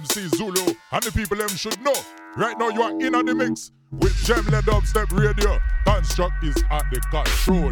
MC 0.00 0.28
Zulu, 0.28 0.74
and 0.92 1.02
the 1.02 1.12
people 1.12 1.36
them 1.36 1.48
should 1.48 1.78
know. 1.82 1.94
Right 2.36 2.58
now 2.58 2.68
you 2.68 2.82
are 2.82 2.98
in 3.00 3.14
on 3.14 3.26
the 3.26 3.34
mix 3.34 3.70
with 3.90 4.14
Gemland 4.24 4.62
Dubstep 4.62 5.12
Radio. 5.12 5.58
Construct 5.84 6.42
is 6.44 6.56
at 6.70 6.84
the 6.90 7.00
control. 7.10 7.70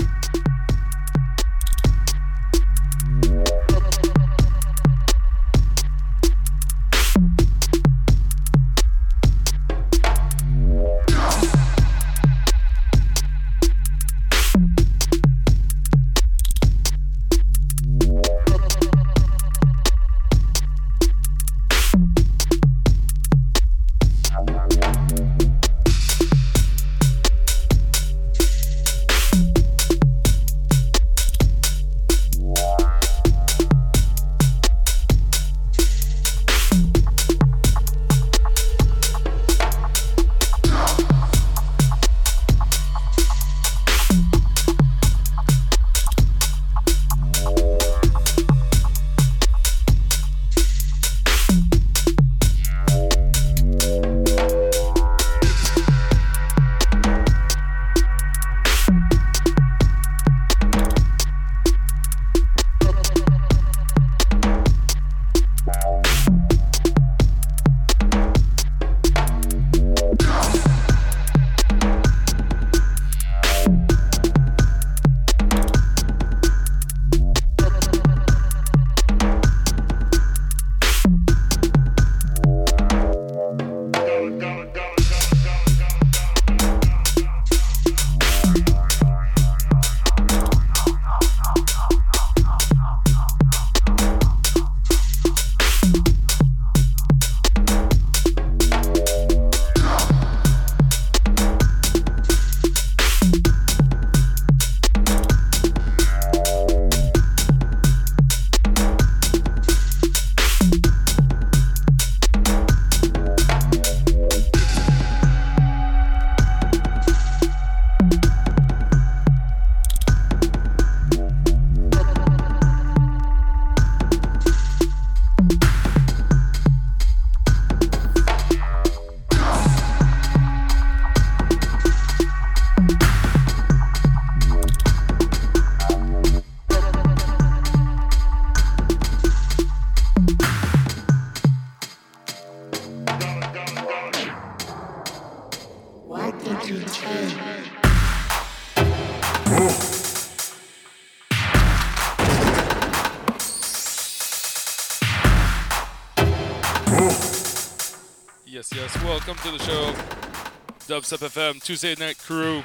Dubstep 161.08 161.54
FM 161.54 161.62
Tuesday 161.62 161.94
Night 161.94 162.18
Crew. 162.18 162.62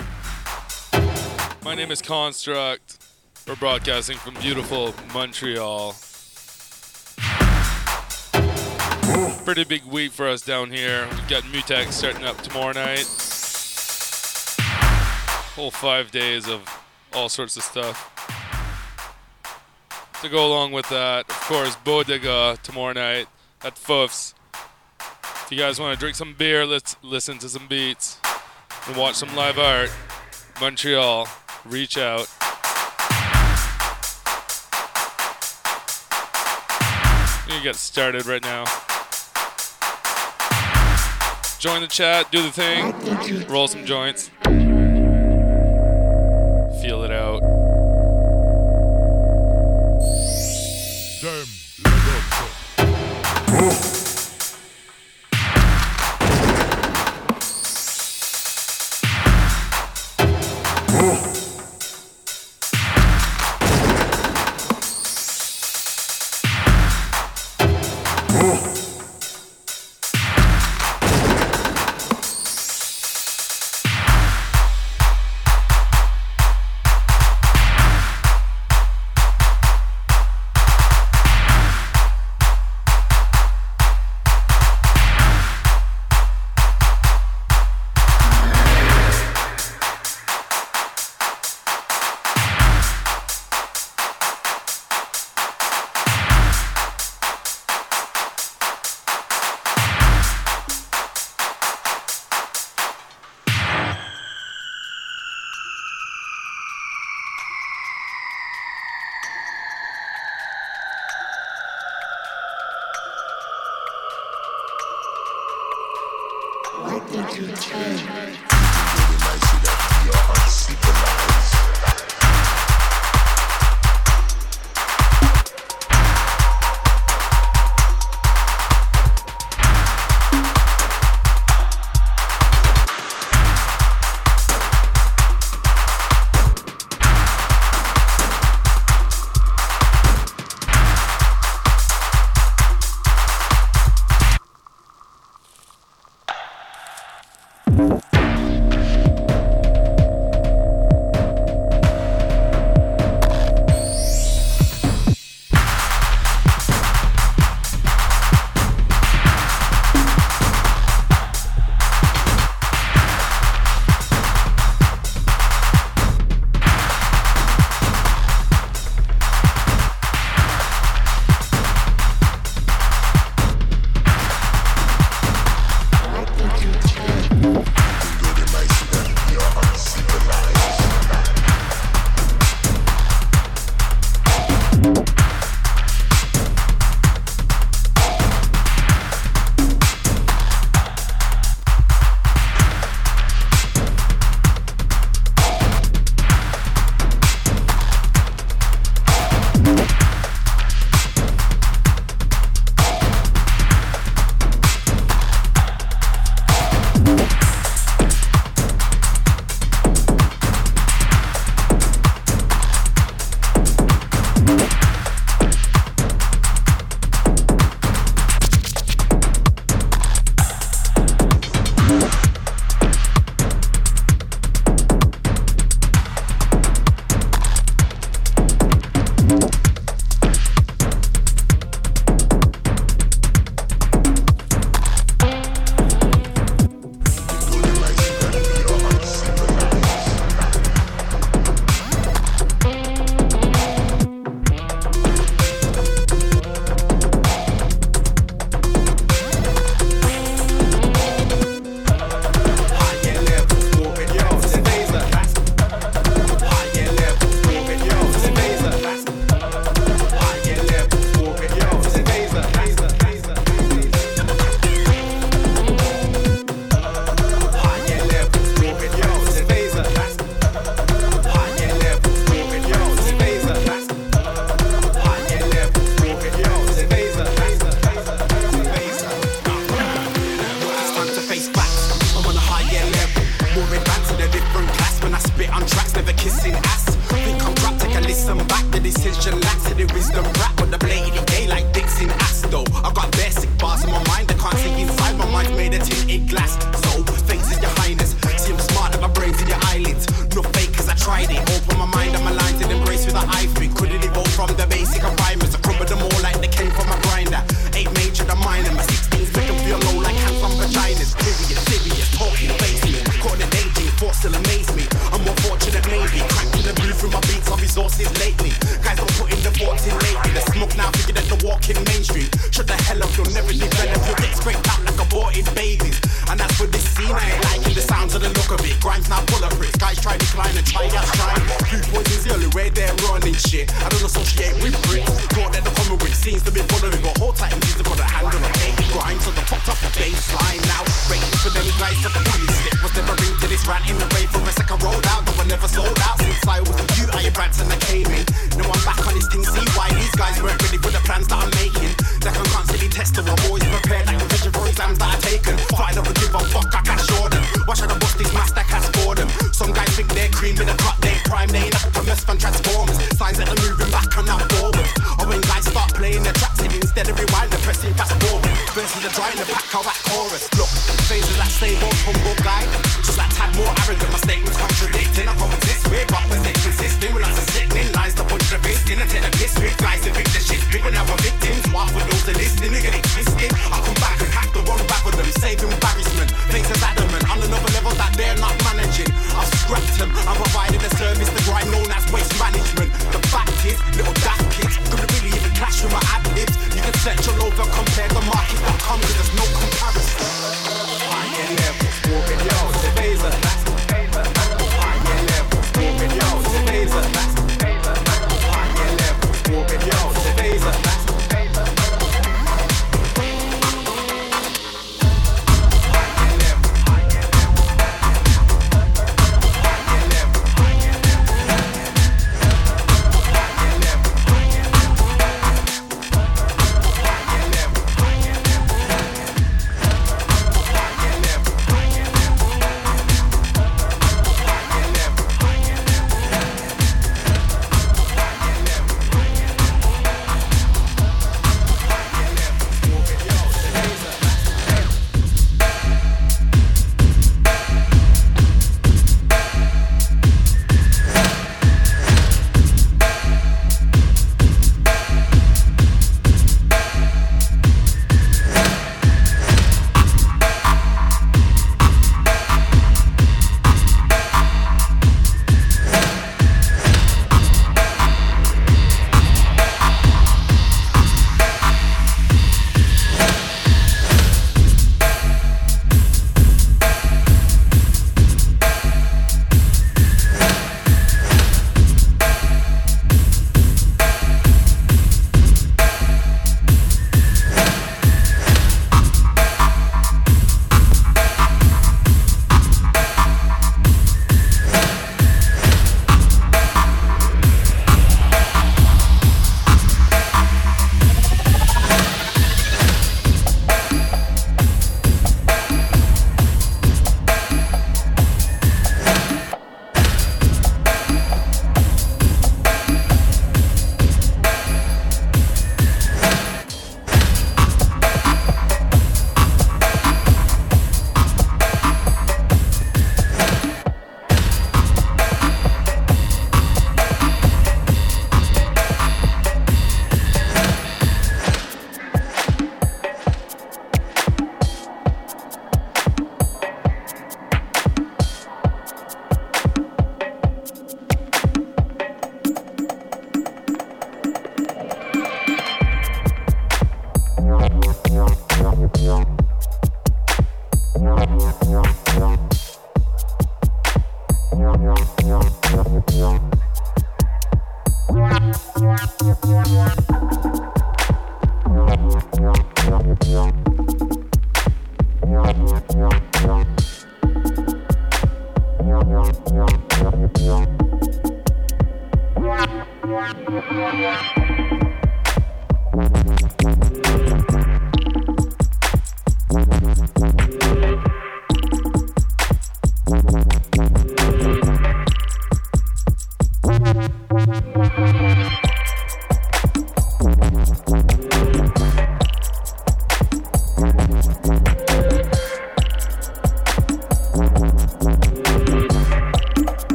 My 1.64 1.76
name 1.76 1.92
is 1.92 2.02
Construct. 2.02 2.98
We're 3.48 3.56
broadcasting 3.56 4.18
from 4.18 4.34
beautiful 4.34 4.94
Montreal. 5.14 5.96
Pretty 9.46 9.64
big 9.64 9.86
week 9.86 10.12
for 10.12 10.28
us 10.28 10.42
down 10.42 10.72
here. 10.72 11.08
We've 11.10 11.30
got 11.30 11.44
MUTEK 11.44 11.94
starting 11.94 12.26
up 12.26 12.36
tomorrow 12.42 12.74
night. 12.74 13.06
Whole 15.56 15.72
five 15.72 16.12
days 16.12 16.50
of 16.50 16.68
all 17.14 17.30
sorts 17.30 17.56
of 17.56 17.64
stuff. 17.64 18.10
To 20.22 20.28
go 20.28 20.46
along 20.46 20.74
with 20.74 20.90
that, 20.90 21.30
of 21.30 21.40
course, 21.44 21.78
Bodega 21.78 22.58
tomorrow 22.62 22.92
night 22.92 23.28
at 23.62 23.76
Fuffs. 23.76 24.34
If 25.46 25.48
you 25.50 25.58
guys 25.58 25.80
want 25.80 25.98
to 25.98 26.00
drink 26.00 26.18
some 26.18 26.34
beer, 26.34 26.66
let's 26.66 26.98
listen 27.02 27.38
to 27.38 27.48
some 27.48 27.68
beats 27.70 28.20
and 28.88 28.98
watch 28.98 29.16
some 29.16 29.36
live 29.36 29.58
art. 29.58 29.92
Montreal, 30.60 31.28
reach 31.66 31.98
out. 31.98 32.28
You 37.50 37.62
get 37.62 37.76
started 37.76 38.26
right 38.26 38.42
now. 38.42 38.66
Join 41.60 41.82
the 41.82 41.88
chat, 41.88 42.32
do 42.32 42.42
the 42.42 42.52
thing, 42.52 43.48
roll 43.48 43.68
some 43.68 43.86
joints. 43.86 44.30
Feel 46.82 47.04
it 47.04 47.12
out. 47.12 47.42
Damn. 53.54 53.93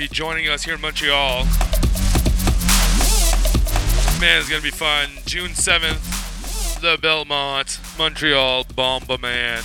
Be 0.00 0.08
joining 0.08 0.48
us 0.48 0.62
here 0.62 0.76
in 0.76 0.80
Montreal. 0.80 1.44
Man, 4.18 4.38
it's 4.38 4.48
gonna 4.48 4.62
be 4.62 4.70
fun. 4.70 5.10
June 5.26 5.50
7th, 5.50 6.80
the 6.80 6.96
Belmont, 7.02 7.78
Montreal 7.98 8.64
Bomba 8.74 9.18
Man. 9.18 9.62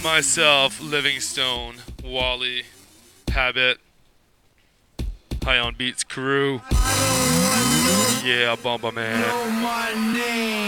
Myself, 0.00 0.80
Livingstone, 0.80 1.78
Wally, 2.04 2.62
Habit, 3.32 3.78
High 5.42 5.58
on 5.58 5.74
Beats 5.74 6.04
crew. 6.04 6.60
Yeah, 8.24 8.54
Bomba 8.62 8.92
Man. 8.92 10.61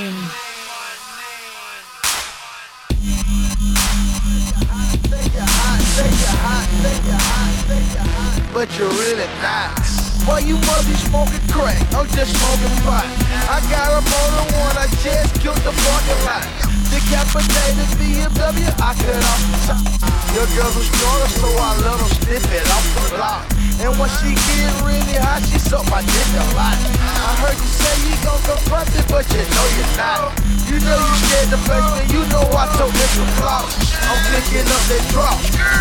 But 8.55 8.71
you're 8.79 8.89
really 8.89 9.29
not. 9.43 9.77
Boy, 10.25 10.39
you 10.47 10.57
must 10.57 10.89
be 10.89 10.95
smoking 10.95 11.43
crack. 11.53 11.77
I'm 11.93 12.07
just 12.17 12.33
smoking 12.33 12.77
pot. 12.81 13.05
I 13.51 13.61
got 13.69 13.93
a 13.93 14.01
motor 14.01 14.47
one, 14.57 14.77
I 14.79 14.87
just 15.05 15.37
killed 15.43 15.61
the 15.67 15.75
parking 15.75 16.21
lot. 16.25 16.47
Decapitated 16.89 17.91
BMW, 17.99 18.71
I 18.81 18.95
cut 18.95 19.21
off 19.21 19.43
the 19.53 19.59
top. 19.69 19.85
Your 20.33 20.47
girls 20.57 20.77
are 20.81 20.89
stronger, 20.89 21.29
so 21.29 21.47
I 21.47 21.71
let 21.83 21.99
them 21.99 22.09
sniff 22.25 22.53
it 22.55 22.67
off 22.71 22.87
the 22.95 23.17
block. 23.17 23.54
And 23.83 23.91
when 23.99 24.11
she 24.21 24.35
get 24.35 24.73
really 24.87 25.19
hot, 25.19 25.43
she 25.51 25.59
suck 25.59 25.85
my 25.91 26.01
dick 26.03 26.31
a 26.39 26.45
lot. 26.55 26.79
I 26.79 27.31
heard 27.43 27.59
you 27.59 27.71
say 27.71 27.95
you 28.07 28.15
gon' 28.23 28.41
confront 28.45 28.89
it, 28.95 29.07
but 29.11 29.27
you 29.35 29.43
know 29.43 29.67
you're 29.75 29.95
not. 29.99 30.31
You 30.71 30.79
know 30.81 30.99
you 30.99 31.15
scared 31.27 31.51
the 31.51 31.61
face, 31.67 31.89
man. 31.95 32.07
You 32.11 32.23
know 32.31 32.45
I 32.55 32.71
told 32.79 32.95
niggas 32.95 33.33
flop. 33.39 33.67
I'm 34.11 34.21
picking 34.31 34.67
up 34.67 34.83
that 34.91 35.05
drop. 35.13 35.39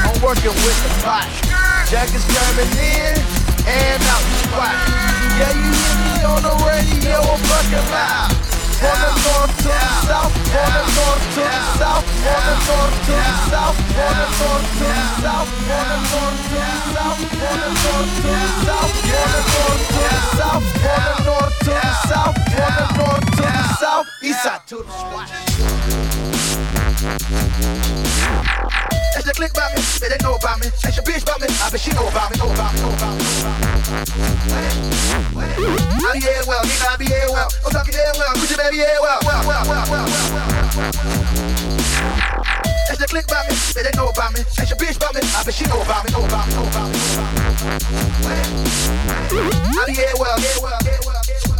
I'm 0.09 0.17
working 0.21 0.53
with 0.53 0.79
the 0.83 0.91
pot. 1.05 1.27
Jack 1.89 2.09
is 2.15 2.25
coming 2.25 2.71
in 2.81 3.13
and 3.67 4.01
out 4.09 4.23
the 4.25 4.37
spot. 4.47 4.75
Yeah, 5.39 5.53
you 5.55 5.71
hear 5.71 5.95
me 6.03 6.13
on 6.27 6.41
the 6.43 6.55
radio, 6.67 7.17
I'm 7.21 7.39
fucking 7.39 7.87
loud. 7.93 8.33
From 8.83 8.99
the 8.99 9.11
north 9.15 9.53
to 9.63 9.71
the 9.71 9.89
south, 10.03 10.33
from 10.51 10.67
the 10.75 10.83
north 10.83 11.23
to 11.33 11.43
the 11.47 11.61
south, 11.79 12.03
from 12.03 12.41
the 12.43 12.55
north 12.67 12.97
to 13.07 13.15
the 13.15 13.31
south, 13.47 13.77
from 13.79 14.13
the 14.19 14.27
north 14.43 14.67
to 14.75 14.83
the 14.83 15.07
south, 15.23 15.42
That's 29.43 29.51
the 29.51 29.59
click 29.59 29.67
about 29.67 29.75
me, 29.75 29.81
say 29.83 30.07
they 30.07 30.23
know 30.23 30.35
about 30.39 30.59
me. 30.63 30.71
That's 30.79 30.95
your 30.95 31.03
bitch 31.03 31.23
about 31.23 31.41
me, 31.41 31.47
I 31.59 31.69
bet 31.69 31.79
she 31.81 31.91
know 31.91 32.07
about 32.07 32.31
me, 32.31 32.37
know 32.39 32.47
about 32.47 32.71
me, 32.71 32.79
know 32.79 32.95
about 32.95 33.11
me, 33.11 33.23
know 33.27 33.35
about. 33.35 33.83
I 35.99 36.15
be 36.15 36.19
here 36.23 36.43
well, 36.47 36.63
nigga, 36.63 36.87
I 36.87 36.95
be 36.95 37.05
here 37.05 37.27
well. 37.27 37.51
I'm 37.65 37.71
talking 37.75 37.91
here 37.91 38.07
well, 38.15 38.31
Gucci 38.39 38.55
baby 38.55 38.77
here 38.77 38.95
well, 39.01 39.19
well, 39.27 39.43
well, 39.43 39.67
well, 39.67 39.83
well, 39.91 40.07
well. 40.07 40.47
That's 42.87 43.03
the 43.03 43.07
click 43.09 43.25
about 43.27 43.49
me, 43.49 43.55
say 43.55 43.83
they 43.83 43.91
know 43.97 44.07
about 44.07 44.31
me. 44.31 44.47
That's 44.55 44.69
your 44.71 44.79
bitch 44.79 44.95
about 44.95 45.11
me, 45.11 45.19
I 45.35 45.43
bet 45.43 45.53
she 45.53 45.67
know 45.67 45.81
about 45.81 46.07
me, 46.07 46.15
know 46.15 46.23
about 46.23 46.47
me, 46.47 46.55
know 46.55 46.63
about 46.63 46.87
me, 46.87 46.95
know. 47.03 47.27
I 49.75 49.83
be 49.87 49.91
here 49.91 50.15
well, 50.15 50.39
here 50.39 50.55
well, 50.63 50.79
here 50.87 51.03
well, 51.03 51.19
here 51.27 51.43
well. 51.51 51.59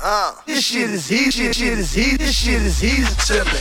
Uh, 0.00 0.40
this 0.46 0.64
shit 0.64 0.88
is 0.88 1.12
easy, 1.12 1.52
shit, 1.52 1.54
shit 1.54 1.78
is 1.78 1.98
easy, 1.98 2.16
this 2.16 2.32
shit 2.32 2.62
is 2.62 2.82
easy 2.82 3.12
to 3.28 3.44
me. 3.44 3.60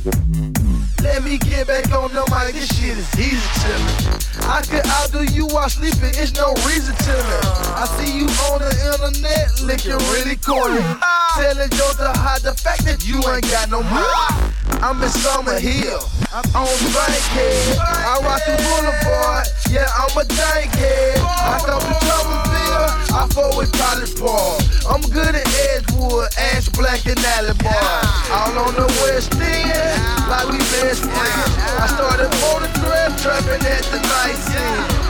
Go. 0.00 0.75
Let 1.06 1.22
me 1.22 1.38
get 1.38 1.68
back 1.68 1.92
on 1.92 2.12
the 2.12 2.26
mic, 2.34 2.52
this 2.52 2.66
shit 2.76 2.98
is 2.98 3.08
easy 3.14 3.38
to 3.38 3.72
me. 3.78 3.94
I 4.42 4.60
could 4.60 4.84
outdo 4.86 5.22
you 5.32 5.46
while 5.46 5.68
sleeping, 5.68 6.10
it's 6.18 6.34
no 6.34 6.52
reason 6.66 6.94
to 6.94 7.14
me. 7.14 7.38
I 7.78 7.86
see 7.96 8.18
you 8.18 8.26
on 8.50 8.58
the 8.58 8.74
internet 8.90 9.62
looking 9.62 9.96
really 10.10 10.34
corny. 10.34 10.82
Telling 11.38 11.70
jokes 11.70 11.96
to 12.02 12.10
hide 12.10 12.42
the 12.42 12.54
fact 12.54 12.84
that 12.86 13.06
you 13.06 13.22
ain't 13.30 13.48
got 13.50 13.70
no 13.70 13.82
money. 13.84 14.52
I'm 14.82 15.02
in 15.02 15.08
Summer 15.08 15.58
Hill, 15.58 16.00
I'm 16.32 16.44
on 16.54 16.68
Bankhead. 16.92 17.78
I 17.78 18.20
rock 18.22 18.42
the 18.44 18.54
boulevard, 18.60 19.46
yeah, 19.70 19.88
I'm 19.96 20.16
a 20.16 20.24
dankhead. 20.24 21.18
I 21.22 21.58
come 21.64 21.80
to 21.80 21.94
Troubleville, 22.04 22.88
I 23.12 23.26
fuck 23.32 23.56
with 23.56 23.72
College 23.72 24.14
Park. 24.18 24.62
I'm 24.88 25.02
good 25.10 25.34
at 25.34 25.46
Edgewood, 25.72 26.28
Ash 26.38 26.68
Black 26.70 27.06
and 27.06 27.18
Alley 27.36 27.54
Bar. 27.62 28.02
All 28.30 28.58
on 28.66 28.74
the 28.74 28.86
West 29.02 29.34
End, 29.40 30.02
like 30.28 30.48
we 30.48 30.58
best 30.58 31.02
friends. 31.02 31.52
I 31.80 31.86
started 31.88 32.30
on 32.52 32.62
the 32.62 32.70
thread, 32.80 33.16
trapping 33.18 33.66
at 33.66 33.84
the 33.90 34.00
night 34.00 34.36
scene. 34.36 35.06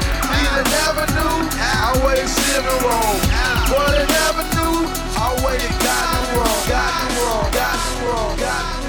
Knew, 1.17 1.49
I 1.61 2.03
waited 2.05 2.29
Silver 2.29 2.69
Road. 2.87 3.21
But 3.71 3.91
they 3.93 4.07
I 4.07 4.37
got 5.83 6.33
the 6.33 6.37
wrong, 6.37 6.63
got 6.69 7.11
the 7.11 7.19
wrong, 7.19 7.53
got 7.53 7.77
the 7.95 8.07
wrong, 8.07 8.39
got 8.39 8.65
the 8.65 8.81
wrong, 8.81 8.86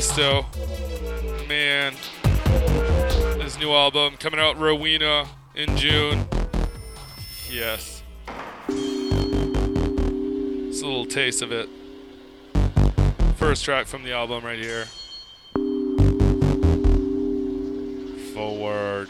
new 0.00 0.06
Desto. 0.06 1.48
Man. 1.48 1.94
His 3.40 3.58
new 3.58 3.72
album 3.72 4.16
coming 4.16 4.40
out 4.40 4.58
Rowena 4.58 5.26
in 5.54 5.76
June. 5.76 6.26
Yes. 7.50 8.02
It's 10.68 10.80
a 10.80 10.86
little 10.86 11.04
taste 11.06 11.42
of 11.42 11.52
it. 11.52 11.68
First 13.36 13.64
track 13.64 13.86
from 13.86 14.04
the 14.04 14.12
album 14.12 14.44
right 14.44 14.58
here. 14.58 14.86
Forward. 18.34 19.08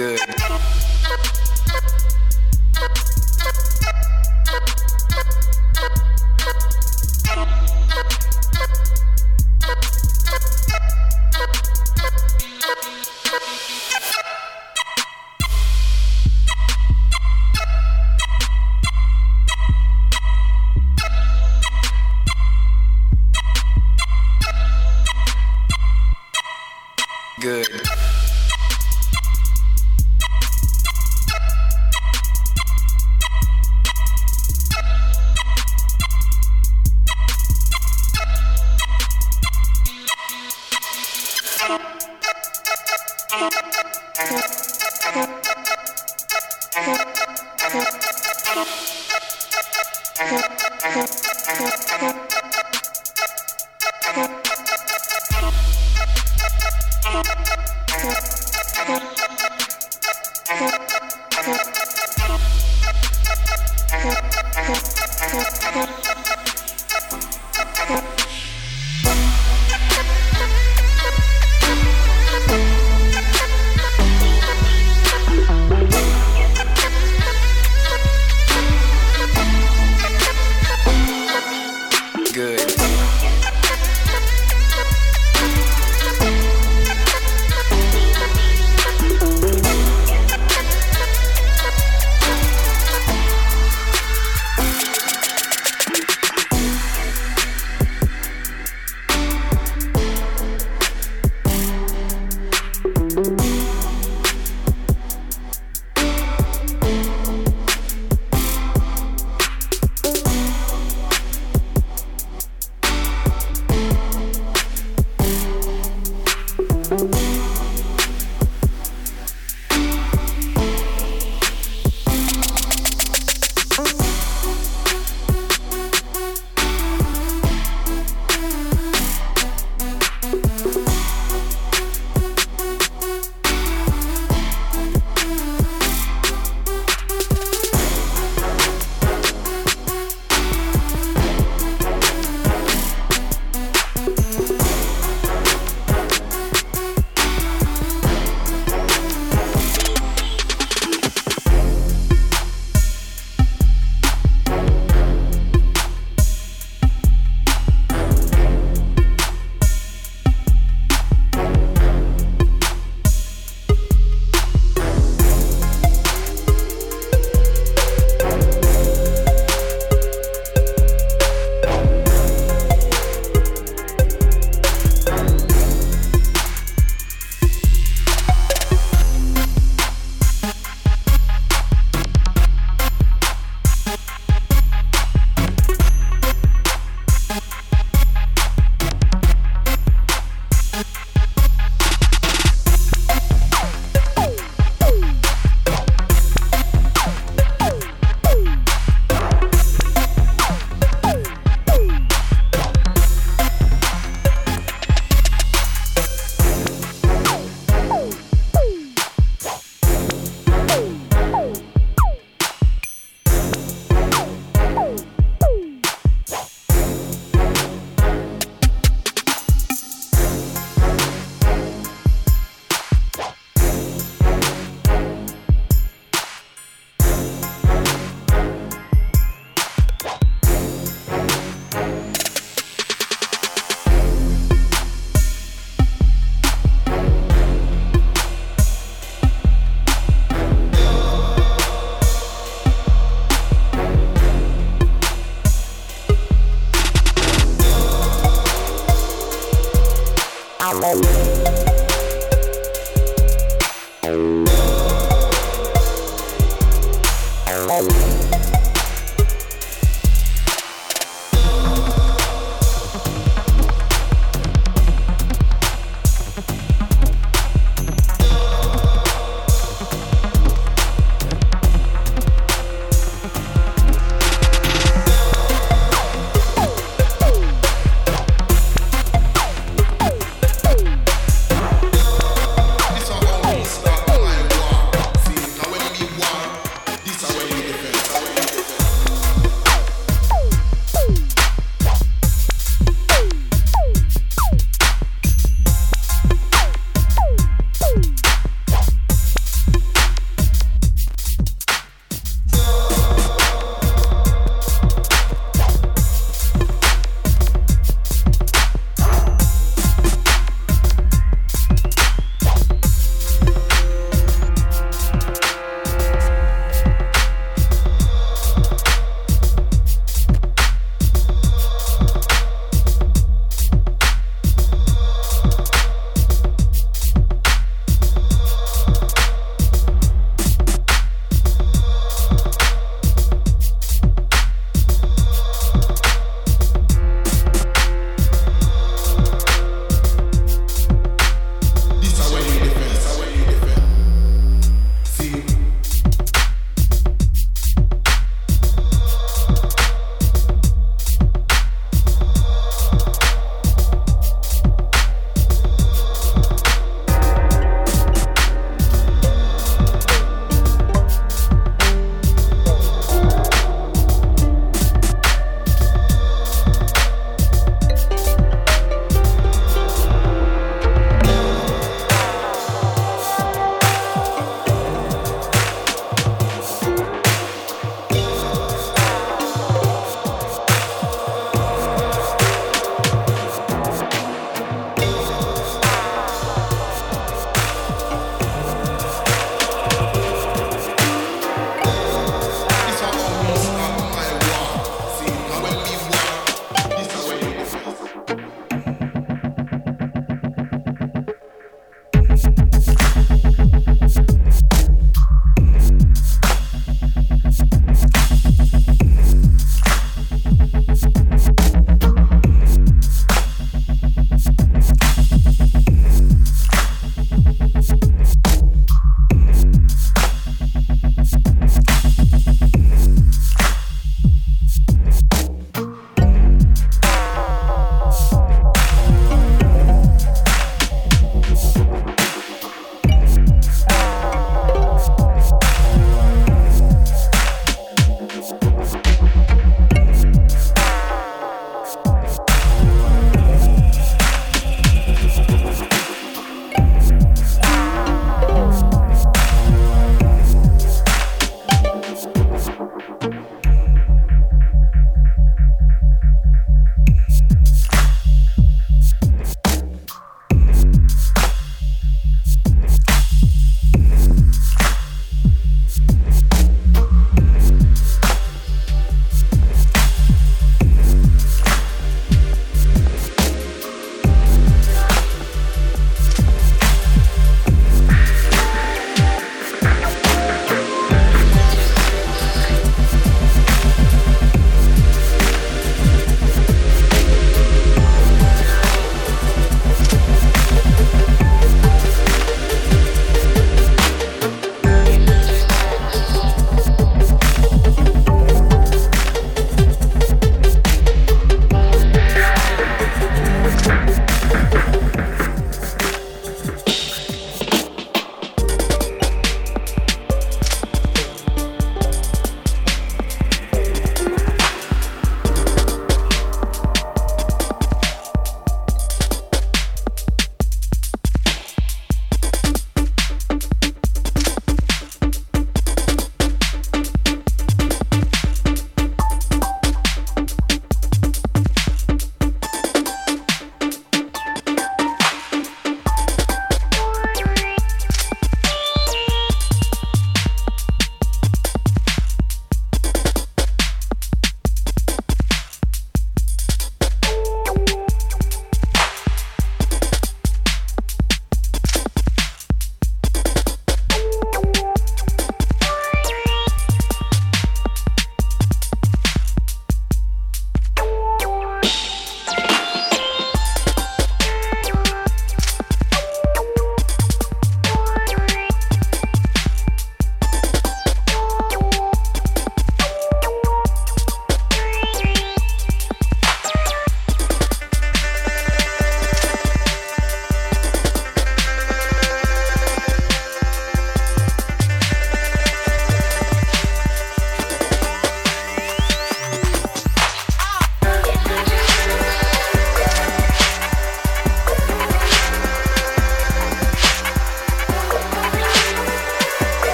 Good. 0.00 0.18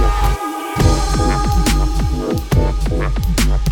Yeah. 0.00 0.39